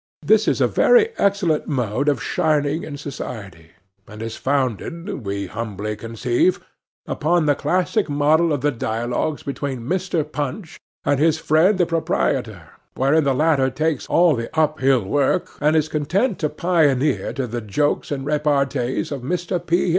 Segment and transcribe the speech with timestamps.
[0.25, 3.69] This is a very excellent mode of shining in society,
[4.07, 6.59] and is founded, we humbly conceive,
[7.05, 10.23] upon the classic model of the dialogues between Mr.
[10.25, 15.51] Punch and his friend the proprietor, wherein the latter takes all the up hill work,
[15.61, 19.63] and is content to pioneer to the jokes and repartees of Mr.
[19.63, 19.89] P.